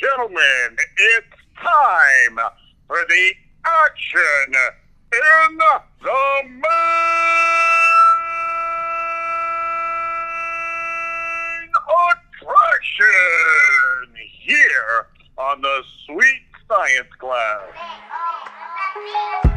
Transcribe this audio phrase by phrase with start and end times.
[0.00, 2.38] gentlemen, it's time
[2.86, 3.32] for the
[3.64, 4.54] action
[5.12, 5.80] in the
[6.44, 6.62] main
[12.38, 13.06] attraction
[14.42, 15.06] here
[15.36, 17.62] on the Sweet Science Class.
[18.96, 19.47] Oh,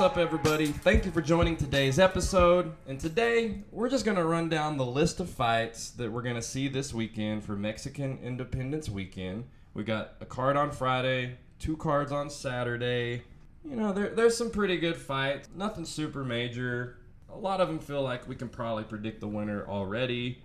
[0.00, 0.68] What's up, everybody?
[0.68, 2.72] Thank you for joining today's episode.
[2.88, 6.36] And today, we're just going to run down the list of fights that we're going
[6.36, 9.44] to see this weekend for Mexican Independence Weekend.
[9.74, 13.24] We got a card on Friday, two cards on Saturday.
[13.62, 15.50] You know, there, there's some pretty good fights.
[15.54, 16.96] Nothing super major.
[17.30, 20.38] A lot of them feel like we can probably predict the winner already.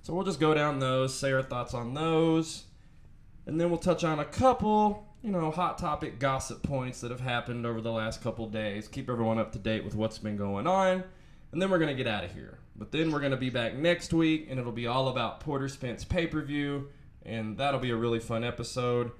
[0.00, 2.64] So we'll just go down those, say our thoughts on those.
[3.44, 7.20] And then we'll touch on a couple, you know, hot topic gossip points that have
[7.20, 8.88] happened over the last couple days.
[8.88, 11.04] Keep everyone up to date with what's been going on.
[11.52, 12.58] And then we're going to get out of here.
[12.74, 15.68] But then we're going to be back next week, and it'll be all about Porter
[15.68, 16.88] Spence pay per view.
[17.24, 19.12] And that'll be a really fun episode.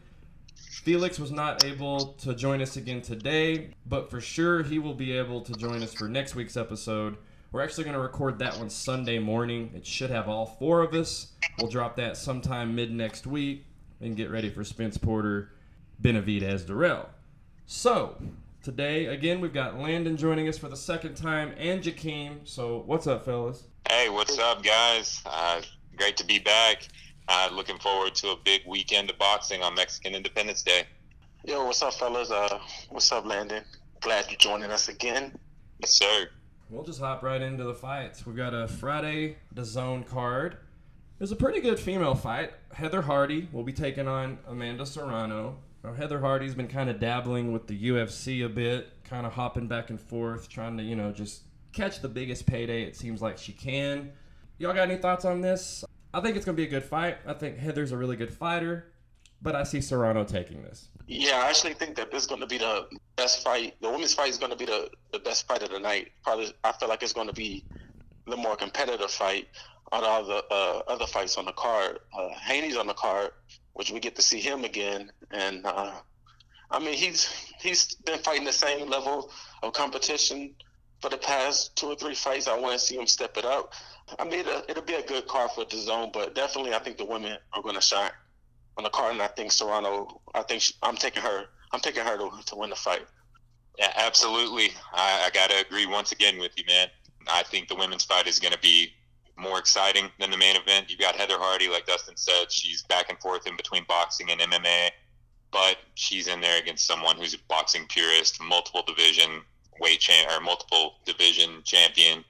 [0.57, 5.13] Felix was not able to join us again today, but for sure he will be
[5.13, 7.17] able to join us for next week's episode.
[7.53, 9.71] We're actually going to record that one Sunday morning.
[9.77, 11.33] It should have all four of us.
[11.59, 13.67] We'll drop that sometime mid next week
[14.01, 15.53] and get ready for Spence Porter,
[16.03, 17.07] Benavidez Dirrell.
[17.67, 18.17] So,
[18.63, 22.41] today, again, we've got Landon joining us for the second time and Jakeem.
[22.45, 23.65] So, what's up, fellas?
[23.89, 25.23] Hey, what's up, guys?
[25.25, 25.63] Uh,
[25.97, 26.89] great to be back.
[27.29, 30.85] Uh, looking forward to a big weekend of boxing on Mexican Independence Day.
[31.45, 32.31] Yo, what's up, fellas?
[32.31, 32.59] Uh,
[32.91, 33.63] what's up, Landon?
[34.01, 35.39] Glad you're joining us again.
[35.79, 36.29] Yes, sir.
[36.69, 38.27] We'll just hop right into the fights.
[38.27, 40.55] We've got a Friday, the zone card.
[40.55, 42.53] It was a pretty good female fight.
[42.73, 45.59] Heather Hardy will be taking on Amanda Serrano.
[45.85, 49.67] Now, Heather Hardy's been kind of dabbling with the UFC a bit, kind of hopping
[49.67, 53.37] back and forth, trying to, you know, just catch the biggest payday it seems like
[53.37, 54.13] she can.
[54.59, 55.85] Y'all got any thoughts on this?
[56.15, 57.19] I think it's going to be a good fight.
[57.27, 58.93] I think Heather's a really good fighter,
[59.41, 60.89] but I see Serrano taking this.
[61.09, 63.75] Yeah, I actually think that this is going to be the best fight.
[63.81, 66.13] The women's fight is going to be the, the best fight of the night.
[66.23, 67.65] Probably, I feel like it's going to be
[68.29, 69.49] the more competitive fight
[69.91, 71.99] of all the uh, other fights on the card.
[72.17, 73.31] Uh, Haney's on the card,
[73.75, 75.93] which we get to see him again, and uh,
[76.71, 77.27] I mean he's
[77.61, 79.31] he's been fighting the same level
[79.63, 80.55] of competition
[81.01, 82.49] for the past two or three fights.
[82.49, 83.73] I want to see him step it up.
[84.19, 86.99] I mean it'll, it'll be a good card for the zone, but definitely I think
[86.99, 88.11] the women are going to shine
[88.77, 90.21] on the card, and I think Serrano.
[90.35, 91.45] I think she, I'm taking her.
[91.73, 93.07] I'm taking her to, to win the fight.
[93.79, 94.71] Yeah, absolutely.
[94.93, 96.89] I, I got to agree once again with you, man.
[97.29, 98.93] I think the women's fight is going to be
[99.37, 100.91] more exciting than the main event.
[100.91, 104.41] You've got Heather Hardy, like Dustin said, she's back and forth in between boxing and
[104.41, 104.91] MMA,
[105.51, 109.43] but she's in there against someone who's a boxing purist, multiple division
[109.81, 112.25] weight champ or multiple division champion,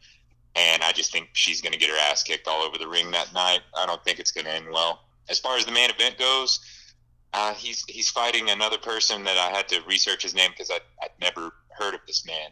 [0.55, 3.11] and I just think she's going to get her ass kicked all over the ring
[3.13, 3.61] that night.
[3.77, 5.01] I don't think it's going to end well.
[5.29, 6.61] As far as the main event goes,
[7.35, 10.79] uh, he's he's fighting another person that I had to research his name because I
[11.03, 12.51] I'd never heard of this man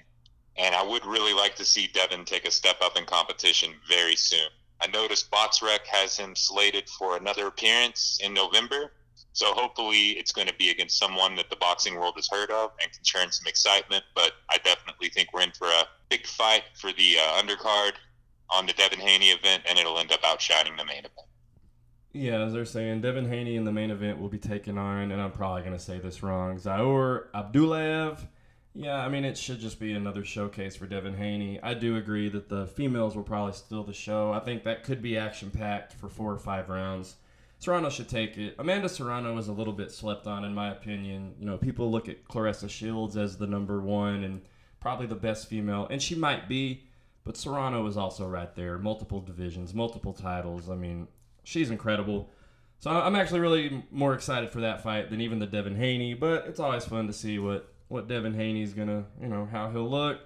[0.57, 4.17] and I would really like to see Devin take a step up in competition very
[4.17, 4.49] soon.
[4.81, 8.93] I noticed BoxRec has him slated for another appearance in November,
[9.33, 12.73] so hopefully it's going to be against someone that the boxing world has heard of
[12.83, 14.05] and can turn some excitement.
[14.15, 17.93] But I definitely think we're in for a big fight for the uh, undercard
[18.49, 21.15] on the Devin Haney event, and it'll end up outshining the main event.
[22.13, 25.23] Yeah, as they're saying, Devin Haney in the main event will be taking on, and
[25.23, 28.27] I'm probably going to say this wrong, Zaur Abdullaev.
[28.75, 31.61] Yeah, I mean, it should just be another showcase for Devin Haney.
[31.61, 34.33] I do agree that the females will probably steal the show.
[34.33, 37.17] I think that could be action packed for four or five rounds.
[37.59, 38.55] Serrano should take it.
[38.59, 41.35] Amanda Serrano is a little bit slept on, in my opinion.
[41.39, 44.41] You know, people look at Claressa Shields as the number one and
[44.81, 46.85] probably the best female, and she might be,
[47.25, 48.79] but Serrano is also right there.
[48.79, 50.71] Multiple divisions, multiple titles.
[50.71, 51.09] I mean,
[51.45, 52.31] she's incredible.
[52.79, 56.47] So I'm actually really more excited for that fight than even the Devin Haney, but
[56.47, 60.21] it's always fun to see what what Devin Haney's gonna, you know, how he'll look.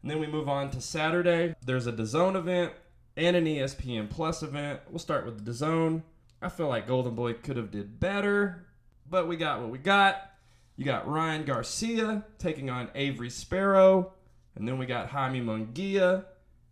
[0.00, 1.54] And then we move on to Saturday.
[1.64, 2.72] There's a DAZN event
[3.16, 4.80] and an ESPN Plus event.
[4.88, 6.02] We'll start with the DAZN.
[6.40, 8.66] I feel like Golden Boy could have did better,
[9.10, 10.30] but we got what we got.
[10.76, 14.12] You got Ryan Garcia taking on Avery Sparrow,
[14.54, 16.24] and then we got Jaime Munguia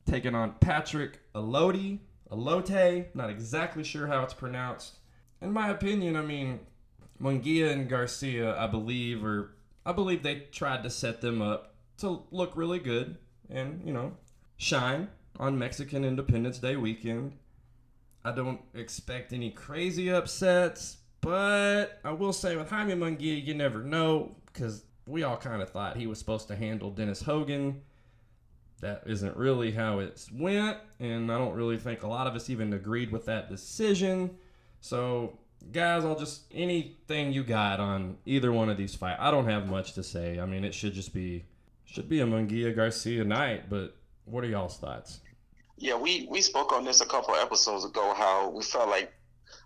[0.07, 1.99] taking on Patrick Allotey.
[2.31, 4.99] Allotey, not exactly sure how it's pronounced.
[5.41, 6.61] In my opinion, I mean,
[7.21, 9.55] Munguia and Garcia, I believe, are
[9.85, 13.17] I believe they tried to set them up to look really good
[13.51, 14.13] and, you know,
[14.57, 15.09] shine
[15.39, 17.33] on Mexican Independence Day weekend.
[18.25, 23.83] I don't expect any crazy upsets, but I will say with Jaime Munguia, you never
[23.83, 27.83] know because we all kind of thought he was supposed to handle Dennis Hogan.
[28.81, 32.51] That isn't really how it went, and I don't really think a lot of us
[32.51, 34.37] even agreed with that decision.
[34.81, 35.39] So,
[35.71, 39.19] guys, I'll just anything you got on either one of these fights.
[39.21, 40.41] I don't have much to say.
[40.41, 41.45] I mean, it should just be
[41.85, 43.95] should be a Munguia Garcia night, but
[44.25, 45.21] what are y'all's thoughts?
[45.77, 48.15] Yeah, we we spoke on this a couple episodes ago.
[48.15, 49.13] How we felt like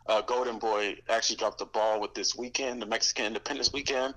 [0.09, 4.15] uh, Golden Boy actually dropped the ball with this weekend, the Mexican Independence weekend.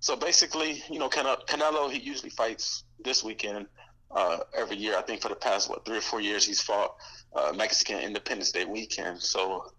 [0.00, 3.66] So basically, you know, Canelo he usually fights this weekend
[4.10, 4.96] uh, every year.
[4.96, 6.96] I think for the past what three or four years he's fought
[7.34, 9.20] uh, Mexican Independence Day weekend.
[9.20, 9.72] So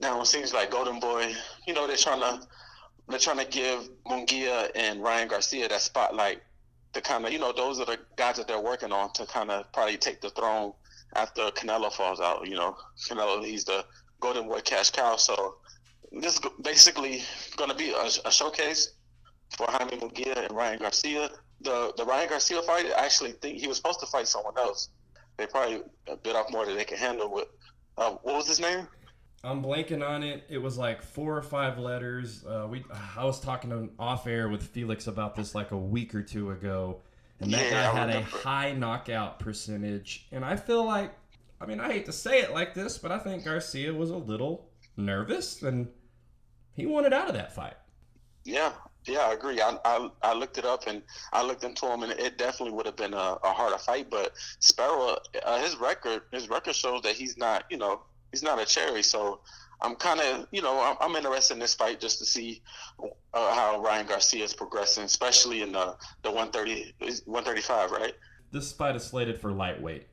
[0.00, 1.32] now it seems like Golden Boy,
[1.66, 2.46] you know, they're trying to
[3.08, 6.42] they're trying to give Munguia and Ryan Garcia that spotlight
[6.92, 9.50] to kind of you know those are the guys that they're working on to kind
[9.50, 10.72] of probably take the throne
[11.14, 12.46] after Canelo falls out.
[12.46, 12.76] You know,
[13.08, 13.84] Canelo he's the
[14.20, 15.16] Golden Boy cash cow.
[15.16, 15.56] So
[16.12, 17.22] this is basically
[17.56, 18.92] going to be a, a showcase
[19.56, 23.66] for Jaime Munguia and Ryan Garcia the the Ryan Garcia fight, I actually think he
[23.66, 24.88] was supposed to fight someone else.
[25.36, 25.82] They probably
[26.22, 27.32] bit off more than they can handle.
[27.32, 27.48] With
[27.96, 28.86] uh, what was his name?
[29.44, 30.44] I'm blanking on it.
[30.48, 32.44] It was like four or five letters.
[32.44, 32.84] Uh, we
[33.16, 37.00] I was talking off air with Felix about this like a week or two ago,
[37.40, 40.26] and that yeah, guy had a high knockout percentage.
[40.32, 41.14] And I feel like,
[41.60, 44.16] I mean, I hate to say it like this, but I think Garcia was a
[44.16, 45.88] little nervous, and
[46.74, 47.76] he wanted out of that fight.
[48.44, 48.72] Yeah,
[49.06, 49.60] yeah, I agree.
[49.60, 52.86] I, I, I looked it up and I looked into him, and it definitely would
[52.86, 54.10] have been a, a harder fight.
[54.10, 58.60] But Sparrow, uh, his record, his record shows that he's not, you know, he's not
[58.60, 59.02] a cherry.
[59.02, 59.40] So
[59.80, 62.62] I'm kind of, you know, I'm, I'm, interested in this fight just to see
[63.34, 68.14] uh, how Ryan Garcia is progressing, especially in the the 130, 135, right?
[68.52, 70.06] This fight is slated for lightweight.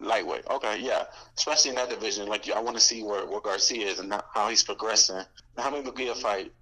[0.00, 1.04] Lightweight, okay, yeah.
[1.36, 4.48] Especially in that division, like I want to see where, where Garcia is and how
[4.48, 5.22] he's progressing.
[5.56, 6.52] How many Munguia fight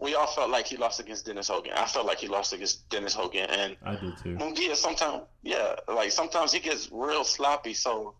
[0.00, 1.72] we all felt like he lost against Dennis Hogan.
[1.74, 4.36] I felt like he lost against Dennis Hogan, and I did too.
[4.36, 7.74] Munguia sometimes, yeah, like sometimes he gets real sloppy.
[7.74, 8.14] So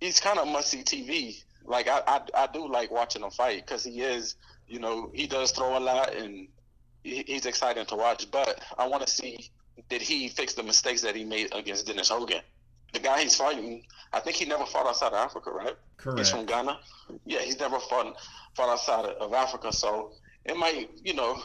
[0.00, 1.42] he's kind of must see TV.
[1.64, 4.36] Like I, I, I do like watching him fight because he is,
[4.66, 6.48] you know, he does throw a lot and
[7.02, 8.30] he, he's exciting to watch.
[8.30, 9.50] But I want to see
[9.88, 12.40] did he fix the mistakes that he made against Dennis Hogan.
[12.92, 15.74] The guy he's fighting, I think he never fought outside of Africa, right?
[15.98, 16.18] Correct.
[16.18, 16.78] He's from Ghana.
[17.26, 18.16] Yeah, he's never fought
[18.56, 19.72] fought outside of Africa.
[19.72, 20.12] So
[20.44, 21.40] it might, you know,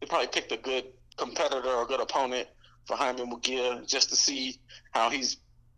[0.00, 0.86] they probably picked a good
[1.16, 2.48] competitor or a good opponent
[2.86, 4.58] for Jaime Munguia just to see
[4.90, 5.36] how he's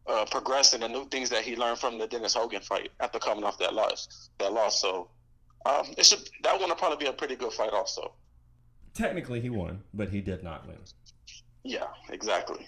[0.08, 3.44] uh, progressing and new things that he learned from the Dennis Hogan fight after coming
[3.44, 4.30] off that loss.
[4.38, 5.08] That loss, so
[5.64, 8.12] um, it should that one will probably be a pretty good fight, also.
[8.94, 10.78] Technically, he won, but he did not win.
[11.64, 12.66] Yeah, exactly.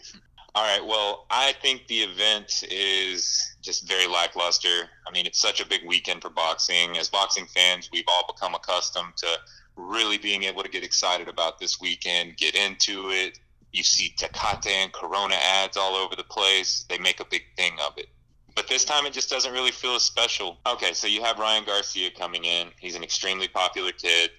[0.54, 0.84] All right.
[0.84, 4.88] Well, I think the event is just very lackluster.
[5.06, 6.96] I mean, it's such a big weekend for boxing.
[6.98, 9.28] As boxing fans, we've all become accustomed to
[9.76, 13.38] really being able to get excited about this weekend, get into it.
[13.72, 16.84] You see Tecate and Corona ads all over the place.
[16.88, 18.08] They make a big thing of it.
[18.54, 20.58] But this time it just doesn't really feel as special.
[20.66, 22.68] Okay, so you have Ryan Garcia coming in.
[22.80, 24.30] He's an extremely popular kid.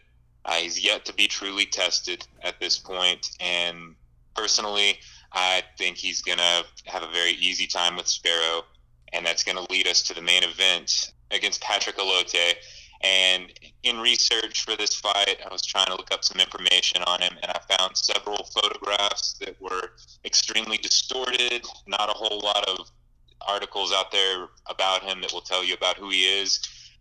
[0.45, 3.29] Uh, he's yet to be truly tested at this point.
[3.39, 3.95] And
[4.35, 4.99] personally,
[5.31, 8.63] I think he's going to have a very easy time with Sparrow,
[9.13, 12.53] and that's going to lead us to the main event against Patrick Allotey.
[13.01, 13.51] And
[13.83, 17.37] in research for this fight, I was trying to look up some information on him,
[17.41, 19.91] and I found several photographs that were
[20.25, 21.65] extremely distorted.
[21.87, 22.91] Not a whole lot of
[23.47, 26.59] articles out there about him that will tell you about who he is.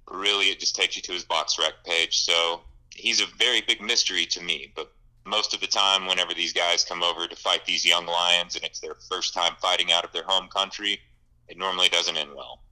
[0.08, 2.18] Really, it just takes you to his BoxRec page.
[2.18, 2.60] So
[2.94, 4.92] he's a very big mystery to me, but
[5.26, 8.64] most of the time, whenever these guys come over to fight these young lions and
[8.64, 10.98] it's their first time fighting out of their home country,
[11.48, 12.62] it normally doesn't end well.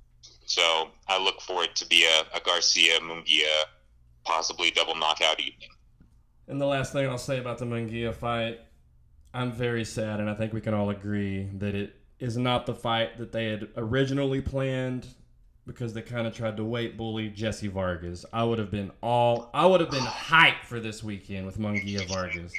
[0.46, 3.64] So I look for it to be a, a Garcia Munguia,
[4.24, 5.68] possibly double knockout evening.
[6.48, 8.60] And the last thing I'll say about the Munguia fight,
[9.34, 12.74] I'm very sad, and I think we can all agree that it is not the
[12.74, 15.08] fight that they had originally planned
[15.66, 18.24] because they kind of tried to wait bully Jesse Vargas.
[18.32, 22.06] I would have been all I would have been hyped for this weekend with Munguia
[22.08, 22.52] Vargas.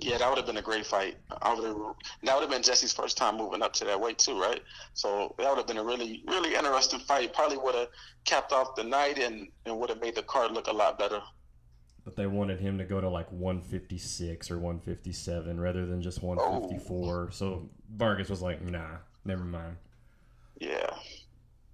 [0.00, 1.16] Yeah, that would have been a great fight.
[1.42, 1.76] I would have,
[2.22, 4.62] that would have been Jesse's first time moving up to that weight too, right?
[4.94, 7.32] So that would have been a really, really interesting fight.
[7.32, 7.88] Probably would have
[8.24, 11.20] capped off the night and, and would have made the card look a lot better.
[12.04, 17.24] But they wanted him to go to like 156 or 157 rather than just 154.
[17.26, 17.30] Oh.
[17.30, 19.76] So Vargas was like, nah, never mind.
[20.60, 20.90] Yeah.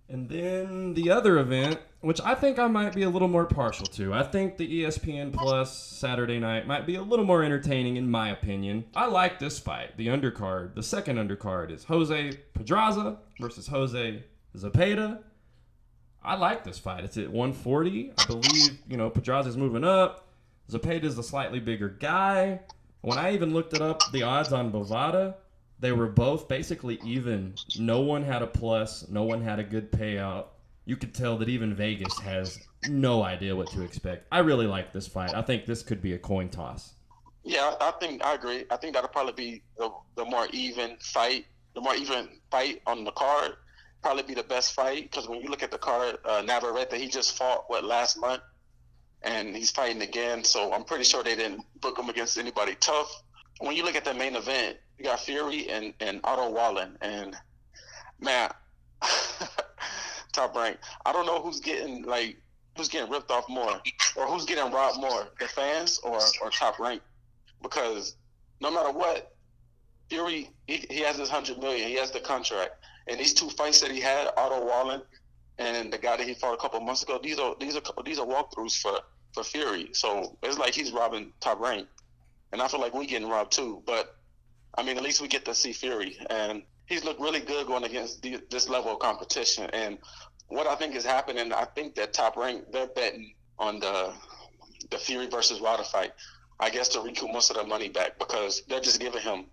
[0.09, 3.87] And then the other event, which I think I might be a little more partial
[3.87, 4.13] to.
[4.13, 8.29] I think the ESPN Plus Saturday night might be a little more entertaining, in my
[8.29, 8.85] opinion.
[8.95, 9.97] I like this fight.
[9.97, 14.23] The undercard, the second undercard, is Jose Pedraza versus Jose
[14.57, 15.21] Zapata.
[16.23, 17.05] I like this fight.
[17.05, 18.13] It's at 140.
[18.19, 20.29] I believe, you know, Pedraza's moving up.
[20.71, 22.61] Zapata's the slightly bigger guy.
[23.01, 25.35] When I even looked it up, the odds on Bovada,
[25.81, 27.55] they were both basically even.
[27.79, 30.47] No one had a plus, no one had a good payout.
[30.85, 34.27] You could tell that even Vegas has no idea what to expect.
[34.31, 35.35] I really like this fight.
[35.35, 36.95] I think this could be a coin toss.
[37.43, 38.65] Yeah, I think I agree.
[38.71, 43.05] I think that'll probably be the, the more even fight, the more even fight on
[43.05, 43.53] the card.
[44.03, 47.09] Probably be the best fight because when you look at the card, uh, Navarrete he
[47.09, 48.43] just fought what last month,
[49.23, 50.45] and he's fighting again.
[50.45, 53.24] So I'm pretty sure they didn't book him against anybody tough.
[53.61, 57.37] When you look at the main event, you got Fury and and Otto Wallin, and
[58.21, 58.51] man,
[60.33, 60.79] top rank.
[61.07, 62.37] I don't know who's getting like
[62.77, 63.81] who's getting ripped off more,
[64.17, 67.03] or who's getting robbed more, the fans or or top rank
[67.65, 68.17] because
[68.61, 69.35] no matter what,
[70.09, 72.73] Fury he, he has his hundred million, he has the contract,
[73.09, 75.03] and these two fights that he had, Otto Wallin
[75.59, 78.19] and the guy that he fought a couple months ago, these are these are these
[78.19, 78.99] are walkthroughs for
[79.33, 79.89] for Fury.
[79.93, 81.89] So it's like he's robbing top rank,
[82.55, 83.83] and I feel like we're getting robbed too.
[83.85, 84.17] But
[84.77, 87.83] I mean, at least we get to see Fury, and he's looked really good going
[87.83, 89.69] against the, this level of competition.
[89.73, 89.99] And
[90.47, 94.15] what I think is happening, I think that top rank they're betting on the
[94.91, 96.13] the Fury versus Wilder fight.
[96.61, 99.47] I guess to recoup most of their money back because they're just giving him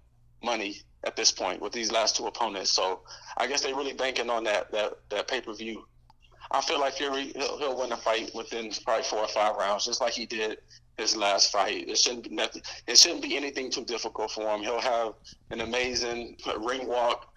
[0.43, 2.69] money at this point with these last two opponents.
[2.69, 3.01] So
[3.35, 5.85] I guess they're really banking on that that, that pay per view.
[6.51, 9.85] I feel like Fury he'll, he'll win the fight within probably four or five rounds,
[9.85, 10.59] just like he did
[10.97, 11.87] his last fight.
[11.87, 12.61] It shouldn't be nothing.
[12.87, 14.61] It shouldn't be anything too difficult for him.
[14.61, 15.13] He'll have
[15.49, 17.27] an amazing ring walk.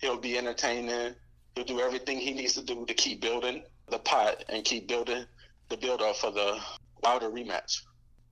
[0.00, 1.14] He'll be entertaining.
[1.54, 5.24] He'll do everything he needs to do to keep building the pot and keep building
[5.68, 6.58] the build up for the
[7.02, 7.82] Wilder rematch.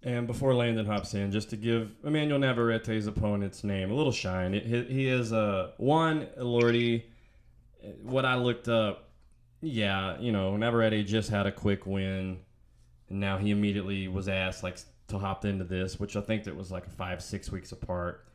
[0.03, 4.55] And before Landon hops in, just to give Emmanuel Navarrete's opponent's name a little shine,
[4.55, 7.03] it, he, he is uh, Juan Elorde.
[8.03, 9.11] What I looked up,
[9.61, 12.39] yeah, you know, Navarrete just had a quick win,
[13.09, 16.57] and now he immediately was asked like to hop into this, which I think that
[16.57, 18.27] was like five six weeks apart.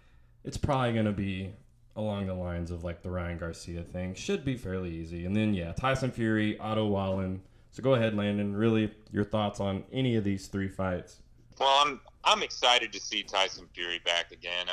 [0.44, 1.54] It's probably gonna be
[1.96, 4.14] along the lines of like the Ryan Garcia thing.
[4.14, 7.42] Should be fairly easy, and then yeah, Tyson Fury, Otto Wallin.
[7.72, 8.56] So go ahead, Landon.
[8.56, 11.18] Really, your thoughts on any of these three fights?
[11.60, 14.68] Well, I'm I'm excited to see Tyson Fury back again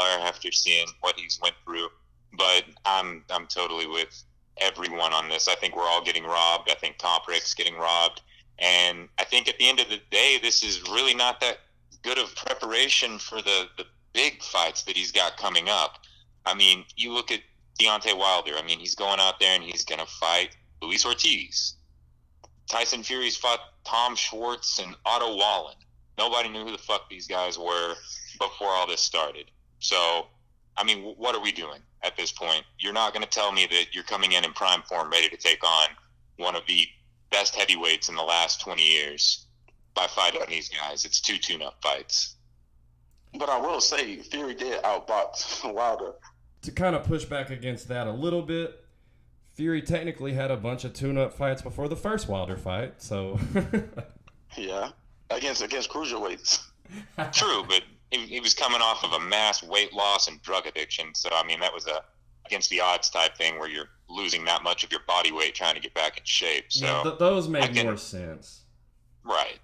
[0.00, 1.88] after seeing what he's went through.
[2.36, 4.22] But I'm I'm totally with
[4.58, 5.48] everyone on this.
[5.48, 6.70] I think we're all getting robbed.
[6.70, 8.22] I think Top Rank's getting robbed,
[8.58, 11.58] and I think at the end of the day, this is really not that
[12.02, 15.98] good of preparation for the the big fights that he's got coming up.
[16.44, 17.40] I mean, you look at
[17.80, 18.52] Deontay Wilder.
[18.56, 21.74] I mean, he's going out there and he's going to fight Luis Ortiz.
[22.68, 25.76] Tyson Fury's fought Tom Schwarz and Otto Wallin.
[26.18, 27.94] Nobody knew who the fuck these guys were
[28.38, 29.50] before all this started.
[29.78, 30.26] So,
[30.76, 32.64] I mean, what are we doing at this point?
[32.78, 35.36] You're not going to tell me that you're coming in in prime form, ready to
[35.36, 35.88] take on
[36.36, 36.86] one of the
[37.32, 39.46] best heavyweights in the last 20 years
[39.94, 41.04] by fighting these guys.
[41.04, 42.36] It's two tune-up fights.
[43.36, 46.12] But I will say, Fury did outbox Wilder.
[46.62, 48.84] To kind of push back against that a little bit,
[49.54, 53.38] Fury technically had a bunch of tune-up fights before the first Wilder fight, so
[54.56, 54.90] Yeah,
[55.30, 56.62] against against cruiserweights.
[57.32, 61.14] True, but he, he was coming off of a mass weight loss and drug addiction.
[61.14, 62.02] So I mean, that was a
[62.52, 65.74] against the odds type thing where you're losing that much of your body weight trying
[65.74, 66.66] to get back in shape.
[66.68, 68.64] So yeah, th- those make can- more sense.
[69.24, 69.58] Right.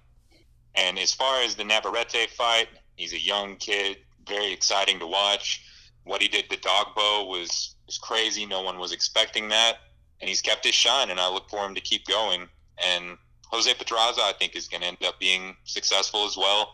[0.73, 5.63] And as far as the Navarrete fight, he's a young kid, very exciting to watch.
[6.03, 8.45] What he did to Dogboe was was crazy.
[8.45, 9.77] No one was expecting that,
[10.19, 11.11] and he's kept his shine.
[11.11, 12.47] And I look for him to keep going.
[12.83, 13.17] And
[13.51, 16.73] Jose Pedraza, I think, is going to end up being successful as well.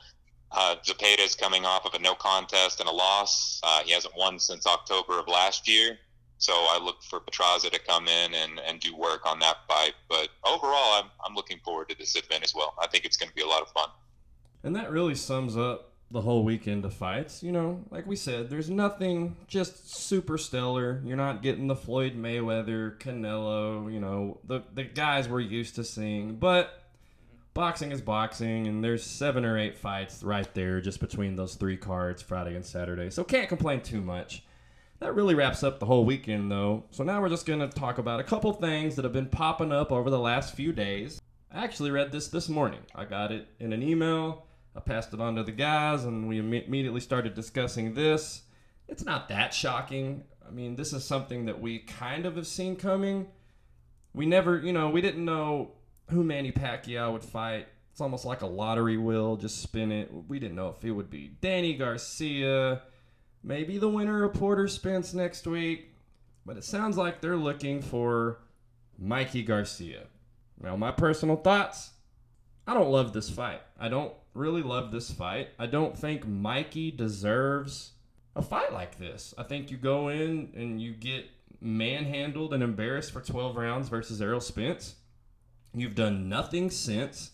[0.52, 3.60] Uh, Zapata is coming off of a no contest and a loss.
[3.64, 5.98] Uh, he hasn't won since October of last year.
[6.38, 9.94] So I look for Pedraza to come in and, and do work on that fight.
[10.10, 12.74] But overall, I'm, I'm looking forward to this event as well.
[12.82, 13.90] I think it's going to be a lot of fun.
[14.64, 17.42] And that really sums up the whole weekend of fights.
[17.42, 21.02] You know, like we said, there's nothing just super stellar.
[21.06, 25.84] You're not getting the Floyd Mayweather, Canelo, you know, the the guys we're used to
[25.84, 26.36] seeing.
[26.36, 26.84] But
[27.54, 31.78] boxing is boxing, and there's seven or eight fights right there just between those three
[31.78, 33.10] cards, Friday and Saturday.
[33.10, 34.44] So can't complain too much.
[35.00, 36.86] That really wraps up the whole weekend, though.
[36.92, 39.72] So now we're just going to talk about a couple things that have been popping
[39.72, 41.22] up over the last few days.
[41.52, 42.80] I actually read this this morning.
[42.96, 44.46] I got it in an email.
[44.76, 48.44] I passed it on to the guys, and we imme- immediately started discussing this.
[48.88, 50.24] It's not that shocking.
[50.48, 53.28] I mean, this is something that we kind of have seen coming.
[54.14, 55.72] we never, you know, we didn't know
[56.10, 57.68] who Manny Pacquiao would fight.
[57.92, 60.10] It's almost like a lottery wheel, just spin it.
[60.28, 62.82] We didn't know if it would be Danny Garcia,
[63.46, 65.94] maybe the winner of Porter Spence next week,
[66.46, 68.40] but it sounds like they're looking for
[68.98, 70.08] Mikey Garcia.
[70.62, 71.92] Now, my personal thoughts
[72.68, 73.62] I don't love this fight.
[73.80, 75.50] I don't really love this fight.
[75.60, 77.92] I don't think Mikey deserves
[78.36, 79.34] a fight like this.
[79.38, 81.26] I think you go in and you get
[81.62, 84.96] manhandled and embarrassed for 12 rounds versus Errol Spence.
[85.74, 87.32] You've done nothing since.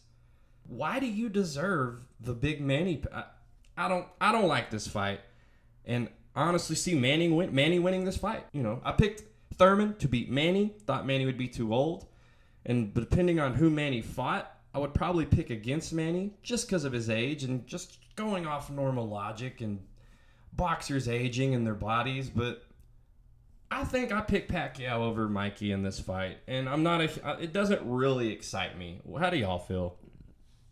[0.68, 3.01] Why do you deserve the big Manny?
[3.13, 3.24] I,
[3.77, 4.08] I don't.
[4.20, 5.22] I don't like this fight,
[5.85, 7.53] and honestly, see Manny win.
[7.53, 8.45] Manny winning this fight.
[8.51, 9.23] You know, I picked
[9.55, 10.75] Thurman to beat Manny.
[10.85, 12.07] Thought Manny would be too old,
[12.65, 16.93] and depending on who Manny fought, I would probably pick against Manny just because of
[16.93, 19.79] his age and just going off normal logic and
[20.53, 22.29] boxers aging and their bodies.
[22.29, 22.63] But
[23.69, 27.38] I think I pick Pacquiao over Mikey in this fight, and I'm not a.
[27.41, 29.01] It doesn't really excite me.
[29.19, 29.97] How do y'all feel?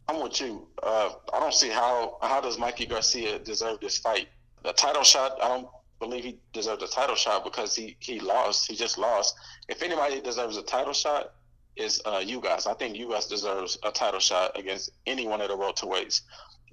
[0.07, 0.67] I'm with you.
[0.81, 4.27] Uh, I don't see how how does Mikey Garcia deserve this fight.
[4.63, 5.67] The title shot, I don't
[5.99, 8.69] believe he deserves a title shot because he he lost.
[8.69, 9.35] He just lost.
[9.67, 11.33] If anybody deserves a title shot,
[11.79, 12.67] is uh, Ugas.
[12.67, 16.21] I think Ugas deserves a title shot against any one of the welterweights.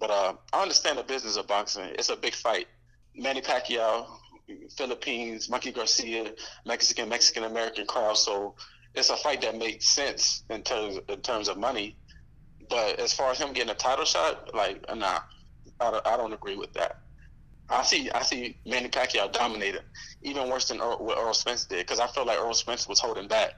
[0.00, 1.84] But uh, I understand the business of boxing.
[1.94, 2.66] It's a big fight.
[3.14, 4.06] Manny Pacquiao,
[4.76, 6.32] Philippines, Mikey Garcia,
[6.66, 8.18] Mexican, Mexican American crowd.
[8.18, 8.54] So
[8.94, 11.96] it's a fight that makes sense in terms in terms of money.
[12.68, 15.20] But as far as him getting a title shot, like nah,
[15.80, 17.00] I I don't agree with that.
[17.68, 19.82] I see I see Manny Pacquiao dominated,
[20.22, 23.00] even worse than Errol, what Errol Spence did, because I felt like Errol Spence was
[23.00, 23.54] holding back.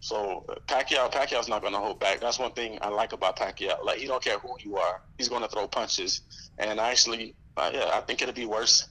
[0.00, 2.20] So Pacquiao, Pacquiao's not going to hold back.
[2.20, 3.84] That's one thing I like about Pacquiao.
[3.84, 6.22] Like he don't care who you are, he's going to throw punches.
[6.58, 8.88] And I actually, uh, yeah, I think it'll be worse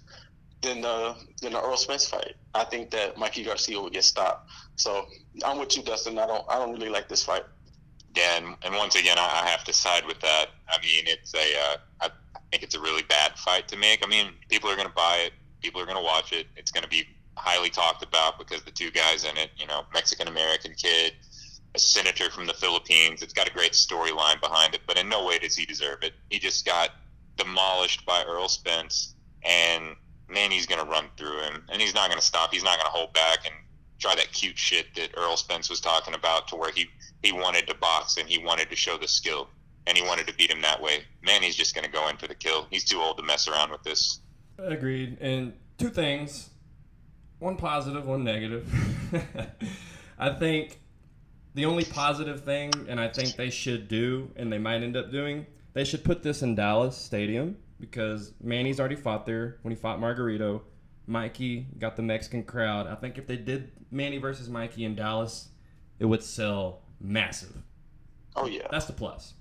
[0.62, 2.36] than the than the Errol Spence fight.
[2.54, 4.50] I think that Mikey Garcia would get stopped.
[4.78, 5.08] So
[5.44, 6.18] I'm with you, Dustin.
[6.18, 7.44] I don't I don't really like this fight.
[8.16, 10.48] Yeah, and, and once again, I, I have to side with that.
[10.70, 12.10] I mean, it's a uh, I
[12.52, 14.06] think it's a really bad fight to make.
[14.06, 15.34] I mean, people are going to buy it.
[15.62, 16.48] People are going to watch it.
[16.56, 17.06] It's going to be
[17.38, 21.14] highly talked about because the two guys in it, you know, Mexican American kid,
[21.74, 23.22] a senator from the Philippines.
[23.22, 26.14] It's got a great storyline behind it, but in no way does he deserve it.
[26.30, 26.90] He just got
[27.38, 29.96] demolished by Errol Spence, and
[30.30, 32.54] Manny's going to run through him, and he's not going to stop.
[32.54, 33.56] He's not going to hold back and
[34.00, 36.88] try that cute shit that Errol Spence was talking about, to where he
[37.24, 39.48] he wanted to box and he wanted to show the skill,
[39.88, 41.04] and he wanted to beat him that way.
[41.24, 42.68] Manny's just going to go in for the kill.
[42.70, 44.20] He's too old to mess around with this.
[44.58, 45.18] Agreed.
[45.22, 46.50] And two things
[47.40, 48.72] one positive, one negative.
[50.20, 50.80] I think
[51.56, 55.12] the only positive thing, and I think they should do, and they might end up
[55.12, 59.76] doing, they should put this in Dallas Stadium because Manny's already fought there when he
[59.76, 60.62] fought Margarito.
[61.08, 62.86] Mikey got the Mexican crowd.
[62.86, 65.50] I think if they did Manny versus Mikey in Dallas,
[65.98, 67.64] it would sell massive.
[68.36, 69.34] Oh yeah, that's the plus.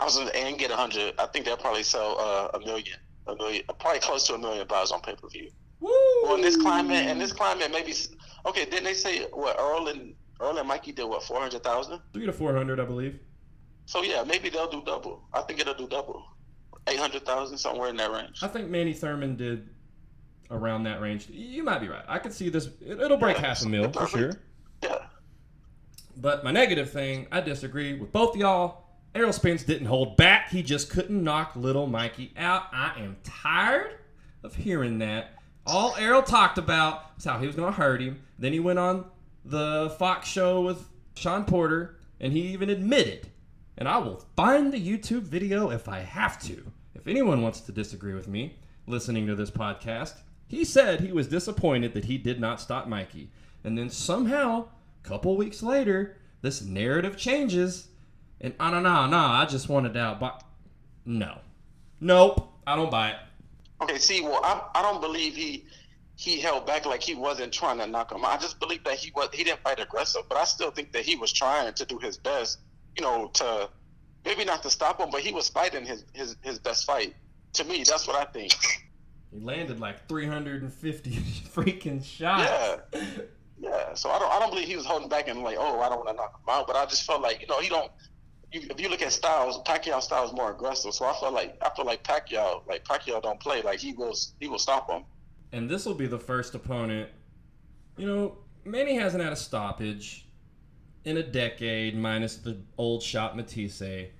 [0.00, 1.14] I was and get a hundred.
[1.18, 4.66] I think they'll probably sell uh, a million, a million, probably close to a million
[4.66, 5.50] buys on pay per view.
[5.80, 5.90] Woo!
[6.22, 7.92] Well, in this climate, in this climate, maybe
[8.46, 8.64] okay.
[8.64, 11.04] Didn't they say what Errol and Errol and Mikey did?
[11.04, 12.00] What four hundred thousand?
[12.14, 13.18] Three to four hundred, I believe.
[13.84, 15.22] So yeah, maybe they'll do double.
[15.34, 16.24] I think it'll do double,
[16.86, 18.42] eight hundred thousand somewhere in that range.
[18.42, 19.68] I think Manny Thurman did
[20.50, 21.28] around that range.
[21.28, 22.04] You might be right.
[22.08, 22.70] I could see this.
[22.80, 24.32] It, will break yeah, half a mil for sure.
[24.82, 24.96] Yeah.
[26.16, 28.89] But my negative thing, I disagree with both y'all.
[29.14, 30.50] Errol Spence didn't hold back.
[30.50, 32.64] He just couldn't knock little Mikey out.
[32.72, 33.96] I am tired
[34.44, 35.32] of hearing that.
[35.66, 38.22] All Errol talked about was how he was going to hurt him.
[38.38, 39.04] Then he went on
[39.44, 43.28] the Fox show with Sean Porter, and he even admitted,
[43.76, 46.70] and I will find the YouTube video if I have to.
[46.94, 51.28] If anyone wants to disagree with me listening to this podcast, he said he was
[51.28, 53.30] disappointed that he did not stop Mikey.
[53.64, 54.66] And then somehow,
[55.04, 57.88] a couple weeks later, this narrative changes,
[58.40, 60.44] and I don't know, no, I just wanted to out.
[61.04, 61.38] no,
[62.00, 63.16] nope, I don't buy it.
[63.82, 65.64] Okay, see, well, I, I don't believe he
[66.16, 68.32] he held back like he wasn't trying to knock him out.
[68.32, 71.02] I just believe that he was he didn't fight aggressive, but I still think that
[71.02, 72.58] he was trying to do his best,
[72.96, 73.70] you know, to
[74.24, 77.14] maybe not to stop him, but he was fighting his his, his best fight.
[77.54, 78.54] To me, that's what I think.
[79.32, 81.10] He landed like 350
[81.54, 82.50] freaking shots.
[82.92, 83.00] Yeah.
[83.58, 83.94] Yeah.
[83.94, 86.04] So I don't I don't believe he was holding back and like, oh, I don't
[86.04, 87.90] want to knock him out, but I just felt like, you know, he don't
[88.52, 90.92] you, if you look at Styles, Pacquiao style is more aggressive.
[90.92, 93.62] So I feel like I feel like Pacquiao, like Pacquiao don't play.
[93.62, 95.04] Like he will he will stop him.
[95.52, 97.10] And this will be the first opponent.
[97.96, 100.26] You know, Manny hasn't had a stoppage
[101.04, 104.10] in a decade, minus the old shot Matthysse.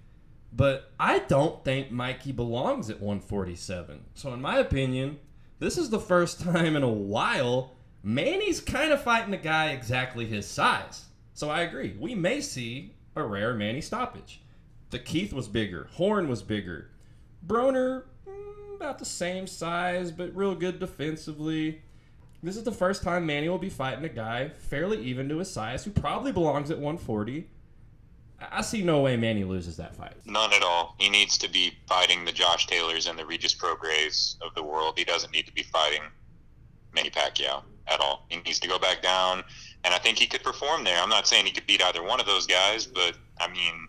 [0.53, 4.07] But I don't think Mikey belongs at 147.
[4.15, 5.19] So in my opinion,
[5.61, 10.27] this is the first time in a while Manny's kind of fighting a guy exactly
[10.27, 11.05] his size.
[11.35, 11.97] So I agree.
[11.99, 14.43] We may see a rare Manny stoppage.
[14.91, 15.89] The Keith was bigger.
[15.93, 16.91] Horn was bigger.
[17.47, 21.83] Broner, mm, about the same size, but real good defensively.
[22.43, 25.51] This is the first time Manny will be fighting a guy fairly even to his
[25.51, 27.47] size who probably belongs at 140.
[28.51, 30.15] I see no way Manny loses that fight.
[30.25, 30.95] None at all.
[30.99, 34.95] He needs to be fighting the Josh Taylors and the Regis Prograis of the world.
[34.97, 36.03] He doesn't need to be fighting
[36.95, 38.25] Manny Pacquiao at all.
[38.29, 39.45] He needs to go back down,
[39.85, 41.01] and I think he could perform there.
[41.01, 43.89] I'm not saying he could beat either one of those guys, but I mean,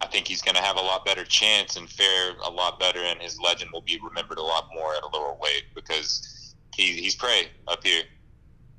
[0.00, 3.00] I think he's going to have a lot better chance and fare a lot better,
[3.00, 6.92] and his legend will be remembered a lot more at a lower weight because he,
[6.92, 8.02] he's prey up here.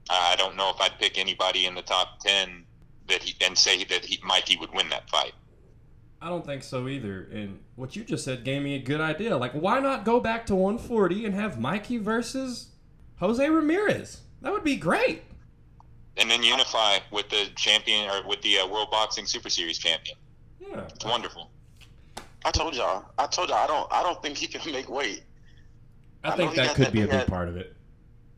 [0.10, 2.66] I don't know if I'd pick anybody in the top ten
[3.08, 5.34] that he and say that he Mikey would win that fight.
[6.22, 7.28] I don't think so either.
[7.32, 9.38] And what you just said gave me a good idea.
[9.38, 12.70] Like, why not go back to 140 and have Mikey versus
[13.18, 14.22] Jose Ramirez?
[14.42, 15.24] That would be great.
[16.17, 20.17] And then unify with the champion or with the uh, World Boxing Super Series champion.
[20.60, 20.82] Yeah.
[20.93, 21.50] It's wonderful.
[22.43, 23.06] I told y'all.
[23.17, 23.58] I told y'all.
[23.58, 23.91] I don't.
[23.91, 25.24] I don't think he can make weight.
[26.24, 27.28] I I think that could that be a big big head.
[27.28, 27.76] part of it.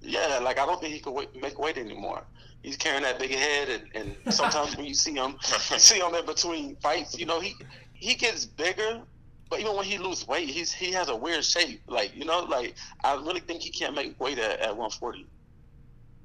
[0.02, 2.24] Yeah, like I don't think he could wait, make weight anymore.
[2.62, 5.38] He's carrying that big head, and, and sometimes when you see him,
[5.72, 7.18] you see him in between fights.
[7.18, 7.56] You know, he
[7.94, 9.02] he gets bigger,
[9.50, 11.82] but even when he loses weight, he's he has a weird shape.
[11.88, 15.26] Like you know, like I really think he can't make weight at, at 140.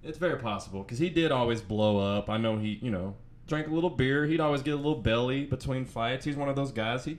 [0.02, 2.30] It's very possible because he did always blow up.
[2.30, 3.14] I know he, you know,
[3.46, 4.26] drank a little beer.
[4.26, 6.24] He'd always get a little belly between fights.
[6.24, 7.04] He's one of those guys.
[7.04, 7.18] He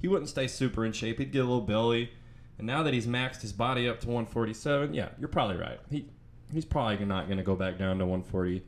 [0.00, 1.18] he wouldn't stay super in shape.
[1.18, 2.12] He'd get a little belly.
[2.58, 5.80] And now that he's maxed his body up to 147, yeah, you're probably right.
[5.90, 6.06] He
[6.52, 8.62] he's probably not going to go back down to 140.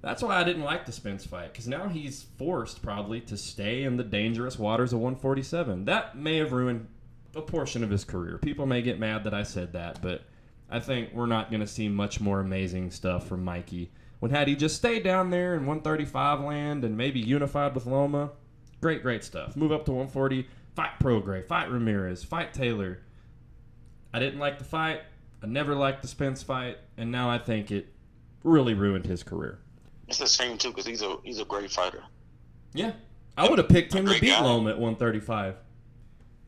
[0.00, 3.82] That's why I didn't like the Spence fight because now he's forced probably to stay
[3.82, 5.86] in the dangerous waters of 147.
[5.86, 6.88] That may have ruined
[7.34, 8.38] a portion of his career.
[8.38, 10.22] People may get mad that I said that, but
[10.70, 13.90] I think we're not going to see much more amazing stuff from Mikey.
[14.20, 18.30] When had he just stayed down there in 135 land and maybe unified with Loma,
[18.80, 19.56] great, great stuff.
[19.56, 23.00] Move up to 140, fight Prograis, fight Ramirez, fight Taylor.
[24.12, 25.02] I didn't like the fight.
[25.42, 27.92] I never liked the Spence fight, and now I think it
[28.42, 29.60] really ruined his career.
[30.08, 32.02] It's a shame too, because he's a he's a great fighter.
[32.72, 32.92] Yeah.
[33.36, 34.42] I would have picked him to beat guy.
[34.42, 35.56] Loma at 135.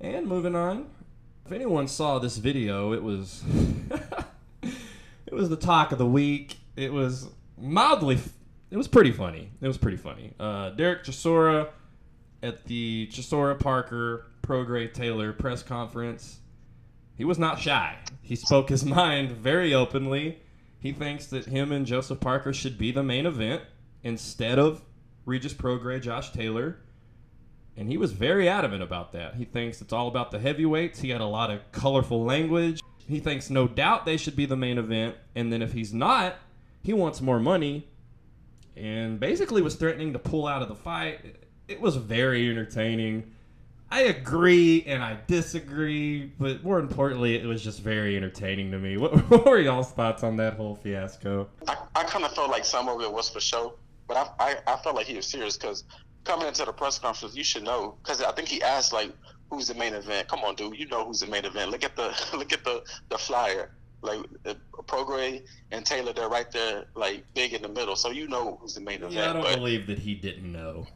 [0.01, 0.87] And moving on,
[1.46, 3.42] if anyone saw this video, it was
[4.62, 6.57] it was the talk of the week.
[6.76, 8.18] It was mildly
[8.70, 9.50] it was pretty funny.
[9.61, 10.33] It was pretty funny.
[10.38, 11.68] Uh, Derek Chisora
[12.42, 16.38] at the Chisora Parker Prograis Taylor press conference.
[17.16, 17.96] He was not shy.
[18.22, 20.38] He spoke his mind very openly.
[20.79, 23.62] He thinks that him and Joseph Parker should be the main event
[24.03, 24.83] instead of
[25.26, 26.79] Regis Prograis, Josh Taylor.
[27.77, 29.37] And he was very adamant about that.
[29.37, 31.01] He thinks it's all about the heavyweights.
[31.01, 32.81] He had a lot of colorful language.
[33.07, 35.17] He thinks no doubt they should be the main event.
[35.35, 36.37] And then if he's not,
[36.83, 37.89] he wants more money.
[38.77, 41.37] And basically was threatening to pull out of the fight.
[41.69, 43.35] It was very entertaining.
[43.93, 48.97] I agree and I disagree, but more importantly, it was just very entertaining to me.
[49.01, 51.49] What, what were y'all's thoughts on that whole fiasco?
[51.67, 53.75] I, I kind of felt like some of it was for show,
[54.07, 54.29] but I
[54.67, 55.85] I, I felt like he was serious because
[56.25, 59.13] coming into the press conference, you should know because I think he asked like,
[59.51, 61.71] "Who's the main event?" Come on, dude, you know who's the main event.
[61.71, 63.71] Look at the look at the the flyer.
[64.03, 64.55] Like uh,
[64.87, 68.75] Prograis and Taylor, they're right there, like big in the middle, so you know who's
[68.75, 69.13] the main event.
[69.13, 70.87] Yeah, I don't but believe that he didn't know.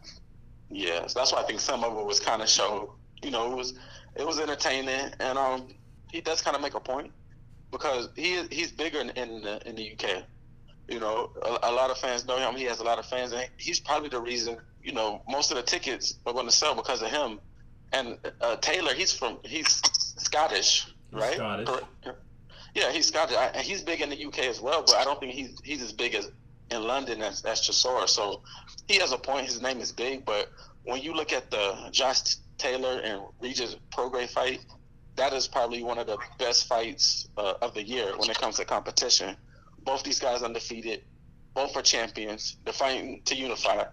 [0.70, 2.94] yeah, so that's why I think some of it was kind of show.
[3.22, 3.74] You know, it was
[4.16, 5.74] it was entertaining, and um,
[6.12, 7.12] he does kind of make a point
[7.70, 10.24] because he he's bigger in in the, in the UK.
[10.88, 12.56] You know, a, a lot of fans know him.
[12.56, 14.58] He has a lot of fans, and he's probably the reason.
[14.82, 17.40] You know, most of the tickets are going to sell because of him.
[17.92, 19.80] And uh, Taylor, he's from he's
[20.18, 21.34] Scottish, He's right?
[21.34, 21.68] Scottish.
[22.74, 23.36] Yeah, he's Scottish.
[23.36, 25.92] I, he's big in the UK as well, but I don't think he's he's as
[25.92, 26.30] big as
[26.70, 28.08] in London as, as Chisora.
[28.08, 28.42] So
[28.88, 29.46] he has a point.
[29.46, 30.50] His name is big, but
[30.84, 34.60] when you look at the Josh Taylor and Regis Prograis fight,
[35.16, 38.56] that is probably one of the best fights uh, of the year when it comes
[38.56, 39.36] to competition.
[39.84, 41.02] Both these guys undefeated,
[41.54, 42.56] both are champions.
[42.64, 43.84] They're fighting to unify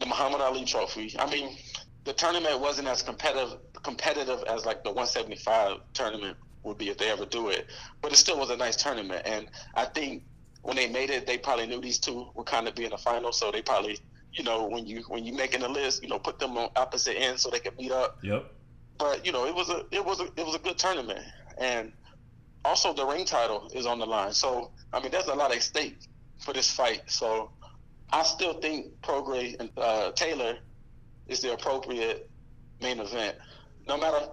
[0.00, 1.14] the Muhammad Ali Trophy.
[1.18, 1.56] I mean,
[2.04, 7.10] the tournament wasn't as competitive competitive as like the 175 tournament would be if they
[7.10, 7.66] ever do it,
[8.02, 9.22] but it still was a nice tournament.
[9.24, 10.24] And I think
[10.62, 12.98] when they made it, they probably knew these two would kind of be in the
[12.98, 13.98] final, so they probably,
[14.32, 17.16] you know, when you when you making a list, you know, put them on opposite
[17.16, 18.18] ends so they could meet up.
[18.22, 18.52] Yep.
[18.98, 21.24] But you know, it was a it was a it was a good tournament,
[21.58, 21.92] and
[22.64, 24.32] also the ring title is on the line.
[24.32, 25.98] So I mean, there's a lot at stake
[26.38, 27.02] for this fight.
[27.06, 27.50] So
[28.12, 30.58] I still think Prograis and uh, Taylor
[31.26, 32.30] is the appropriate
[32.80, 33.36] main event,
[33.86, 34.26] no matter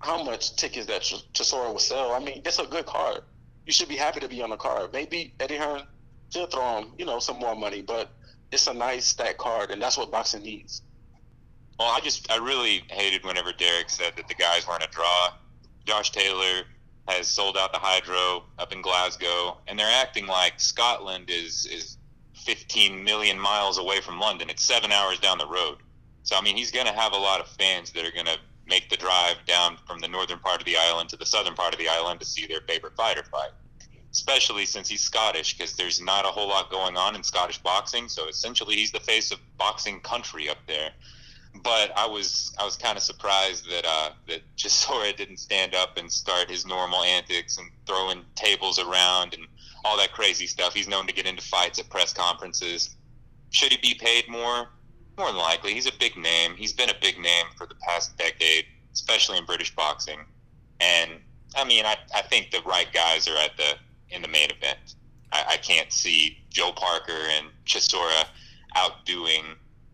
[0.00, 2.12] how much tickets that Ch- Chisora will sell.
[2.12, 3.22] I mean, it's a good card.
[3.66, 4.92] You should be happy to be on the card.
[4.92, 5.82] Maybe Eddie Hearn
[6.30, 8.10] should throw him, you know, some more money, but
[8.52, 10.82] it's a nice stat card, and that's what boxing needs.
[11.78, 15.32] Well, I just I really hated whenever Derek said that the guys weren't a draw.
[15.84, 16.64] Josh Taylor
[17.08, 21.96] has sold out the Hydro up in Glasgow, and they're acting like Scotland is is
[22.34, 24.48] 15 million miles away from London.
[24.48, 25.78] It's seven hours down the road.
[26.22, 28.38] So I mean, he's going to have a lot of fans that are going to
[28.66, 31.72] make the drive down from the northern part of the island to the southern part
[31.72, 33.50] of the island to see their favorite fighter fight.
[34.12, 38.08] Especially since he's Scottish, because there's not a whole lot going on in Scottish boxing.
[38.08, 40.90] So essentially, he's the face of boxing country up there
[41.62, 45.96] but I was I was kind of surprised that uh, that Chisora didn't stand up
[45.96, 49.46] and start his normal antics and throwing tables around and
[49.84, 50.74] all that crazy stuff.
[50.74, 52.96] He's known to get into fights at press conferences.
[53.50, 54.68] Should he be paid more?
[55.16, 56.54] More than likely, he's a big name.
[56.56, 60.20] He's been a big name for the past decade, especially in British boxing.
[60.80, 61.12] And
[61.56, 63.74] I mean, I, I think the right guys are at the
[64.10, 64.94] in the main event.
[65.32, 68.26] I, I can't see Joe Parker and Chisora
[68.76, 69.44] outdoing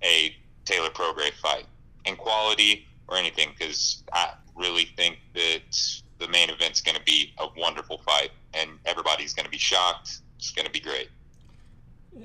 [0.03, 1.67] a Taylor Prograis fight
[2.05, 7.35] in quality or anything because I really think that the main event's going to be
[7.39, 10.19] a wonderful fight and everybody's going to be shocked.
[10.37, 11.09] It's going to be great.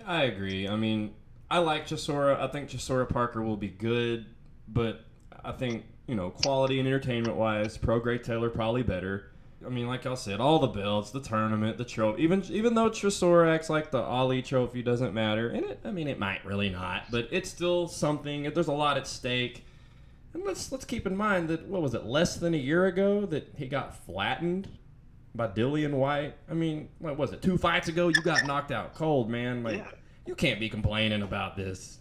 [0.06, 0.67] I agree.
[0.67, 1.13] I mean,
[1.49, 2.39] I like Chisora.
[2.39, 4.25] I think Chisora Parker will be good,
[4.67, 5.06] but
[5.43, 9.29] I think you know quality and entertainment wise, Prograis Taylor probably better.
[9.65, 12.24] I mean, like I said, all the belts, the tournament, the trophy.
[12.24, 16.17] Even even though acts like the Ali Trophy doesn't matter, and it, I mean, it
[16.17, 18.43] might really not, but it's still something.
[18.54, 19.65] There's a lot at stake.
[20.34, 23.26] And let's let's keep in mind that what was it, less than a year ago
[23.26, 24.69] that he got flattened
[25.36, 26.36] by Dillian Whyte.
[26.50, 27.41] I mean, what was it?
[27.41, 29.63] Two fights ago, you got knocked out cold, man.
[29.63, 29.91] Like, Yeah.
[30.26, 32.00] you can't be complaining about this.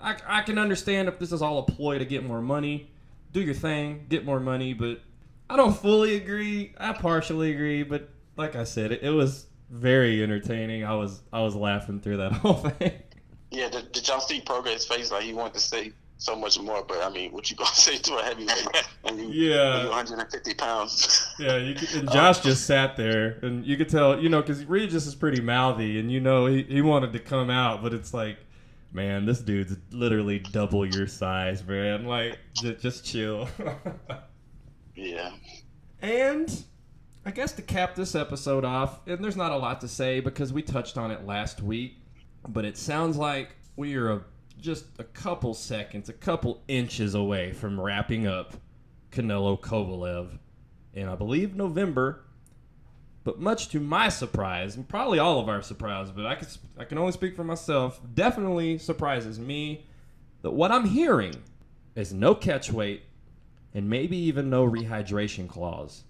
[0.00, 2.90] I, I can understand if this is all a ploy to get more money.
[3.32, 5.00] Do your thing, get more money, but
[5.48, 6.74] I don't fully agree.
[6.78, 10.84] I partially agree, but like I said, it, it was very entertaining.
[10.84, 12.92] I was I was laughing through that whole thing.
[13.50, 15.10] Yeah, did, did y'all see Progress face?
[15.10, 17.96] Like he wanted to say so much more, but I mean, what you gonna say
[17.98, 18.66] to a heavyweight
[19.02, 19.74] when you Yeah.
[19.76, 21.22] when you 150 pounds?
[21.38, 24.64] Yeah, you could, and Josh just sat there, and you could tell, you know, because
[24.64, 28.14] Regis is pretty mouthy, and you know he, he wanted to come out, but it's
[28.14, 28.38] like,
[28.90, 32.06] man, this dude's literally double your size, man.
[32.06, 33.48] Like, just, just chill.
[34.96, 35.30] Yeah,
[36.02, 36.64] and
[37.24, 40.52] I guess to cap this episode off, and there's not a lot to say because
[40.52, 41.98] we touched on it last week,
[42.48, 44.20] but it sounds like we are a,
[44.60, 48.54] just a couple seconds, a couple inches away from wrapping up
[49.10, 50.38] Canelo Kovalev
[50.94, 52.22] in, I believe, November.
[53.24, 56.46] But much to my surprise, and probably all of our surprise, but I can
[56.78, 58.00] I can only speak for myself.
[58.14, 59.84] Definitely surprises me
[60.42, 61.34] that what I'm hearing
[61.96, 63.02] is no catch weight
[63.76, 66.04] and maybe even no rehydration clause.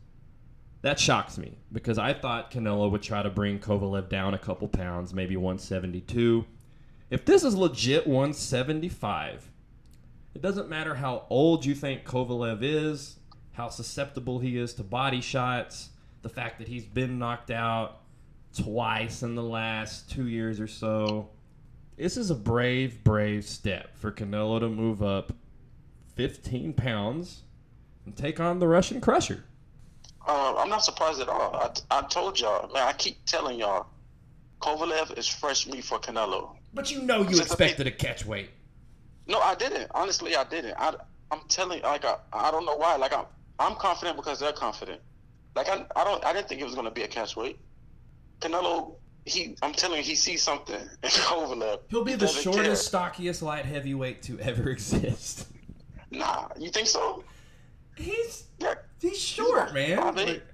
[0.82, 4.68] That shocks me because I thought Canelo would try to bring Kovalev down a couple
[4.68, 6.46] pounds, maybe 172.
[7.10, 9.50] If this is legit 175,
[10.36, 13.16] it doesn't matter how old you think Kovalev is,
[13.54, 15.88] how susceptible he is to body shots,
[16.22, 18.02] the fact that he's been knocked out
[18.56, 21.30] twice in the last two years or so.
[21.96, 25.32] This is a brave, brave step for Canelo to move up
[26.14, 27.42] 15 pounds
[28.06, 29.44] and take on the Russian Crusher.
[30.26, 31.54] uh, I'm not surprised at all.
[31.56, 32.86] I, I told y'all, man.
[32.86, 33.86] I keep telling y'all,
[34.60, 36.56] Kovalev is fresh meat for Canelo.
[36.72, 38.50] But you know you Just a expected a catch weight.
[39.26, 39.90] No, I didn't.
[39.94, 40.74] Honestly, I didn't.
[40.78, 40.94] I,
[41.30, 42.96] I'm telling, like, I, I don't know why.
[42.96, 43.24] Like, I'm,
[43.58, 45.00] I'm confident because they're confident.
[45.54, 47.58] Like, I, I don't, I didn't think it was gonna be a catch weight.
[48.40, 51.80] Canelo, he, I'm telling you, he sees something in Kovalev.
[51.88, 53.00] He'll be He the shortest, care.
[53.00, 55.48] stockiest light heavyweight to ever exist.
[56.10, 57.24] Nah, you think so?
[57.96, 59.98] He's Yeah, he's short, man.
[59.98, 60.46] I mean, Like,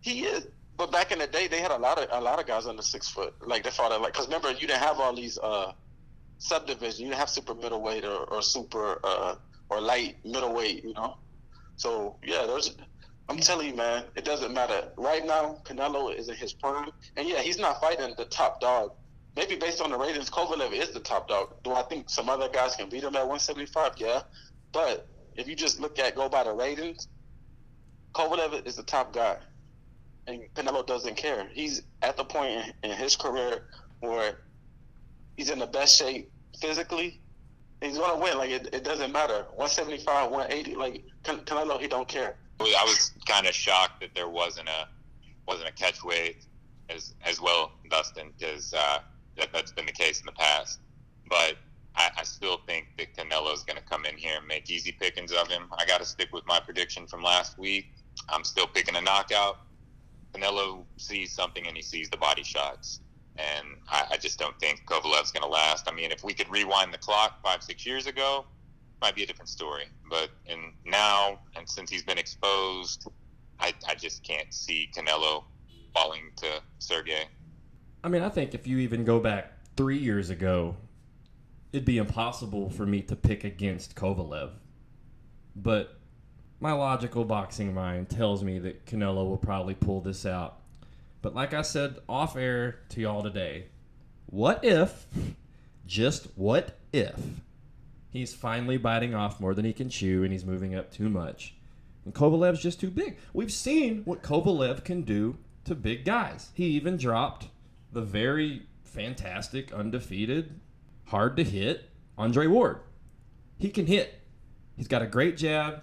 [0.00, 0.46] he is.
[0.76, 2.82] But back in the day, they had a lot of a lot of guys under
[2.82, 3.34] six foot.
[3.46, 5.72] Like they fought like, cause remember you didn't have all these uh
[6.38, 7.00] subdivisions.
[7.00, 9.36] You didn't have super middleweight or, or super uh
[9.70, 10.84] or light middleweight.
[10.84, 11.16] You know.
[11.76, 12.76] So yeah, there's.
[13.28, 14.90] I'm telling you, man, it doesn't matter.
[14.98, 18.92] Right now, Canelo is in his prime, and yeah, he's not fighting the top dog.
[19.34, 21.54] Maybe based on the ratings, Kovalev is the top dog.
[21.64, 23.94] Do I think some other guys can beat him at 175?
[23.96, 24.22] Yeah,
[24.72, 27.08] but if you just look at go by the ratings,
[28.14, 29.36] Kovalev is the top guy,
[30.26, 31.46] and Canelo doesn't care.
[31.52, 33.64] He's at the point in, his career
[34.00, 34.38] where
[35.36, 37.20] he's in the best shape physically.
[37.80, 38.38] He's gonna win.
[38.38, 39.46] Like it, it doesn't matter.
[39.56, 40.76] 175, 180.
[40.76, 42.36] Like Can- Canelo, he don't care.
[42.60, 44.88] I was kind of shocked that there wasn't a
[45.46, 46.46] wasn't a catch weight
[46.88, 48.98] as as well, Dustin, because uh,
[49.36, 50.80] that, that's been the case in the past.
[51.28, 51.56] But
[51.96, 55.32] I, I still think that Canelo's going to come in here and make easy pickings
[55.32, 55.64] of him.
[55.78, 57.86] I got to stick with my prediction from last week.
[58.28, 59.58] I'm still picking a knockout.
[60.32, 63.00] Canelo sees something and he sees the body shots.
[63.36, 65.88] and I, I just don't think Kovalev's going to last.
[65.90, 68.46] I mean, if we could rewind the clock five, six years ago,
[69.00, 69.84] might be a different story.
[70.08, 73.08] But in now, and since he's been exposed,
[73.58, 75.44] I, I just can't see Canelo
[75.94, 77.24] falling to Sergey.
[78.02, 80.76] I mean, I think if you even go back three years ago,
[81.74, 84.52] it'd be impossible for me to pick against Kovalev.
[85.56, 85.98] But
[86.60, 90.60] my logical boxing mind tells me that Canelo will probably pull this out.
[91.20, 93.66] But like I said off air to y'all today,
[94.26, 95.06] what if,
[95.84, 97.18] just what if,
[98.08, 101.56] he's finally biting off more than he can chew and he's moving up too much?
[102.04, 103.18] And Kovalev's just too big.
[103.32, 106.50] We've seen what Kovalev can do to big guys.
[106.54, 107.48] He even dropped
[107.92, 110.60] the very fantastic, undefeated,
[111.04, 112.80] hard to hit Andre Ward.
[113.58, 114.20] He can hit.
[114.76, 115.82] He's got a great jab.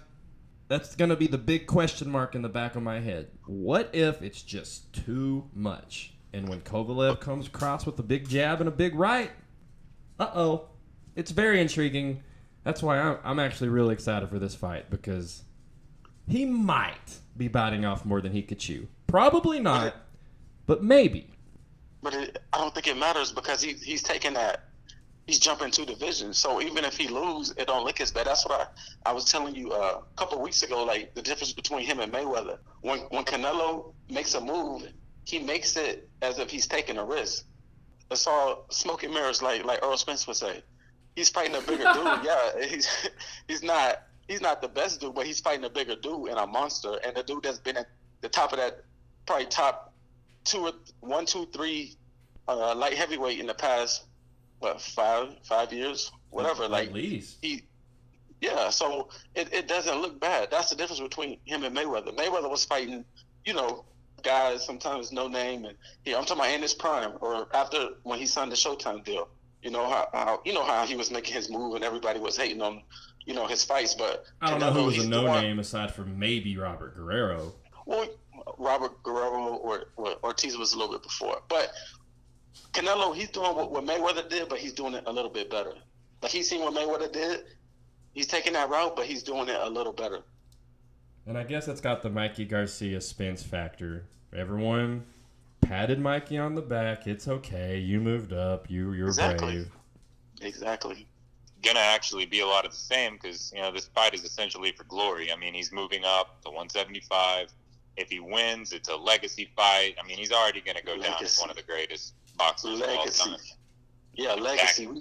[0.68, 3.28] That's going to be the big question mark in the back of my head.
[3.46, 6.14] What if it's just too much?
[6.32, 9.30] And when Kovalev comes across with a big jab and a big right,
[10.18, 10.68] uh oh.
[11.14, 12.22] It's very intriguing.
[12.64, 15.42] That's why I'm, I'm actually really excited for this fight because
[16.26, 18.88] he might be biting off more than he could chew.
[19.06, 19.94] Probably not,
[20.64, 21.28] but maybe.
[22.02, 24.68] But it, I don't think it matters because he, he's taking that.
[25.26, 26.38] He's jumping two divisions.
[26.38, 28.26] So even if he lose, it don't look as bad.
[28.26, 28.72] That's what
[29.06, 30.84] I, I was telling you uh, a couple of weeks ago.
[30.84, 32.58] Like the difference between him and Mayweather.
[32.80, 34.82] When when Canelo makes a move,
[35.24, 37.46] he makes it as if he's taking a risk.
[38.10, 40.62] It's all smoke and mirrors, like like Errol Spence would say.
[41.14, 42.24] He's fighting a bigger dude.
[42.24, 42.88] Yeah, he's
[43.48, 46.46] he's not he's not the best dude, but he's fighting a bigger dude and a
[46.46, 47.86] monster, and the dude that's been at
[48.22, 48.84] the top of that,
[49.26, 49.94] probably top
[50.44, 51.96] two or one, two, three
[52.48, 54.04] uh, light heavyweight in the past
[54.62, 56.64] what five five years, whatever.
[56.64, 57.38] At like least.
[57.42, 57.62] he,
[58.40, 58.70] yeah.
[58.70, 60.50] So it, it doesn't look bad.
[60.50, 62.14] That's the difference between him and Mayweather.
[62.16, 63.04] Mayweather was fighting,
[63.44, 63.84] you know,
[64.22, 68.18] guys sometimes no name, and yeah, I'm talking about in his prime or after when
[68.18, 69.28] he signed the Showtime deal.
[69.62, 72.36] You know how, how you know how he was making his move and everybody was
[72.36, 72.82] hating on,
[73.26, 73.94] you know, his fights.
[73.94, 77.52] But I don't know who was a no one- name aside from maybe Robert Guerrero.
[77.86, 78.08] Well,
[78.58, 81.72] Robert Guerrero or, or Ortiz was a little bit before, but
[82.72, 85.74] Canelo, he's doing what, what Mayweather did, but he's doing it a little bit better.
[86.22, 87.44] Like he's seen what Mayweather did,
[88.12, 90.20] he's taking that route, but he's doing it a little better.
[91.26, 94.06] And I guess it's got the Mikey Garcia Spence factor.
[94.34, 95.04] Everyone
[95.60, 97.06] patted Mikey on the back.
[97.06, 97.78] It's okay.
[97.78, 98.68] You moved up.
[98.70, 99.52] You you're Exactly.
[99.54, 99.70] brave.
[100.40, 100.48] Exactly.
[100.48, 101.08] Exactly.
[101.62, 104.72] Gonna actually be a lot of the same because you know this fight is essentially
[104.72, 105.30] for glory.
[105.30, 107.52] I mean, he's moving up to 175.
[107.96, 109.94] If he wins, it's a legacy fight.
[110.02, 112.96] I mean, he's already gonna go down as one of the greatest boxers of all
[112.96, 113.30] Legacy.
[113.30, 113.38] time.
[114.14, 114.86] Yeah, legacy.
[114.86, 115.00] We,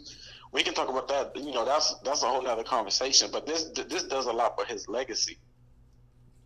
[0.54, 1.36] we can talk about that.
[1.36, 3.30] You know, that's that's a whole other conversation.
[3.32, 5.38] But this this does a lot for his legacy.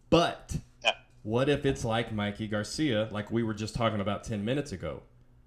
[0.10, 0.92] But Yeah.
[1.24, 5.04] what if it's like Mikey Garcia, like we were just talking about 10 minutes ago?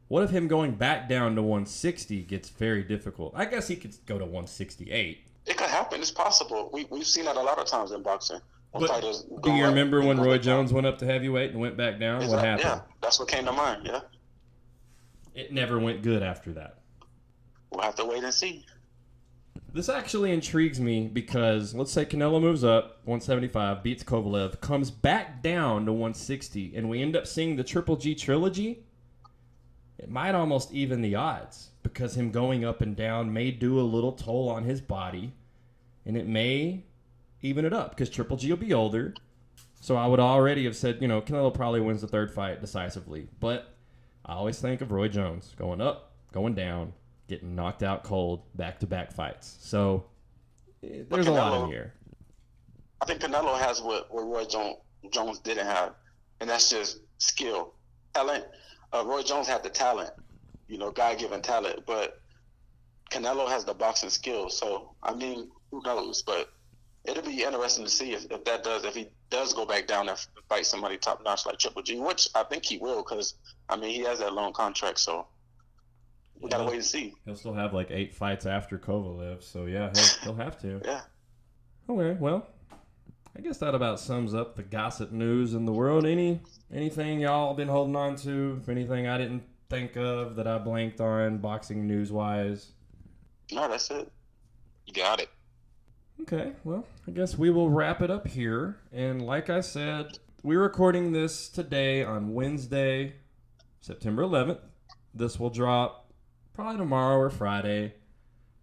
[0.08, 3.32] What if him going back down to 160 gets very difficult?
[3.36, 5.24] I guess he could go to 168.
[5.46, 6.00] It could happen.
[6.00, 6.70] It's possible.
[6.72, 8.40] We we've seen that a lot of times in boxing.
[8.72, 9.00] When But
[9.42, 10.58] Do you remember they when Roy back down.
[10.66, 12.26] Jones went up to heavyweight and went back down?
[12.28, 12.60] What happened?
[12.68, 13.82] Yeah, that's what came to mind.
[13.86, 14.00] Yeah,
[15.38, 16.78] It never went good after that.
[17.70, 18.66] we'll have to wait and see.
[19.72, 25.40] This actually intrigues me because let's say Canelo moves up 175, beats Kovalev, comes back
[25.40, 28.84] down to 160, and we end up seeing the Triple G trilogy.
[29.96, 33.82] It might almost even the odds because him going up and down may do a
[33.82, 35.34] little toll on his body,
[36.04, 36.82] and it may
[37.42, 39.14] even it up because Triple G will be older.
[39.80, 43.28] So I would already have said, you know, Canelo probably wins the third fight decisively,
[43.38, 43.77] but
[44.28, 46.92] I always think of Roy Jones going up, going down,
[47.28, 49.56] getting knocked out cold, back to back fights.
[49.60, 50.04] So
[50.82, 51.94] eh, there's a lot in here.
[53.00, 54.76] I think Canelo has what, what Roy Jones,
[55.10, 55.94] Jones didn't have,
[56.40, 57.74] and that's just skill,
[58.12, 58.44] talent.
[58.92, 60.10] Uh, Roy Jones had the talent,
[60.66, 62.20] you know, God given talent, but
[63.10, 64.50] Canelo has the boxing skill.
[64.50, 66.22] So I mean, who knows?
[66.22, 66.50] But
[67.08, 70.08] it'll be interesting to see if, if that does, if he does go back down
[70.08, 73.34] and fight somebody top notch like Triple G, which I think he will, because
[73.68, 74.98] I mean he has that long contract.
[74.98, 75.26] So
[76.40, 77.14] we gotta wait and see.
[77.24, 80.80] He'll still have like eight fights after Kovalev, so yeah, he'll, he'll have to.
[80.84, 81.00] Yeah.
[81.90, 82.46] Okay, well,
[83.34, 86.04] I guess that about sums up the gossip news in the world.
[86.04, 88.60] Any anything y'all been holding on to?
[88.68, 92.72] Anything I didn't think of that I blanked on, boxing news wise?
[93.50, 94.12] No, that's it.
[94.84, 95.30] You got it.
[96.22, 98.76] Okay, well, I guess we will wrap it up here.
[98.92, 103.14] And like I said, we're recording this today on Wednesday,
[103.80, 104.58] September 11th.
[105.14, 106.12] This will drop
[106.52, 107.94] probably tomorrow or Friday.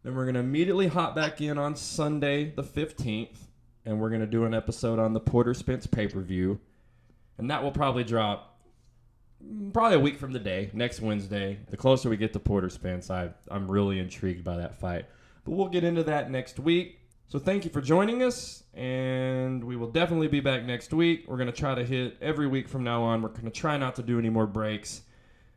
[0.03, 3.37] Then we're going to immediately hop back in on Sunday, the 15th,
[3.85, 6.59] and we're going to do an episode on the Porter Spence pay per view.
[7.37, 8.59] And that will probably drop
[9.43, 11.57] mm, probably a week from today, next Wednesday.
[11.69, 15.05] The closer we get to Porter Spence, I, I'm really intrigued by that fight.
[15.45, 16.99] But we'll get into that next week.
[17.27, 21.25] So thank you for joining us, and we will definitely be back next week.
[21.27, 23.23] We're to try to hit every week from now on.
[23.23, 25.01] We're to try not to do any more breaks.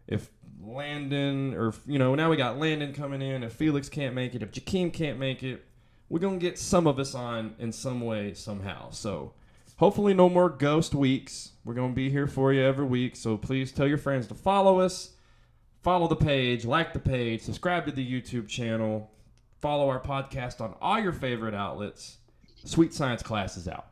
[0.06, 0.30] If
[0.64, 3.42] Landon, or, you know, now we got Landon coming in.
[3.42, 5.66] If Felix can't make it, if Jakeem can't make it,
[6.08, 8.88] we're to get some of us on in some way, somehow.
[8.90, 9.34] So
[9.76, 11.52] hopefully, no more ghost weeks.
[11.66, 13.14] We're to be here for you every week.
[13.14, 15.10] So please tell your friends to follow us,
[15.82, 19.10] follow the page, like the page, subscribe to the YouTube channel,
[19.60, 22.18] follow our podcast on all your favorite outlets.
[22.64, 23.86] Sweet Science class is out.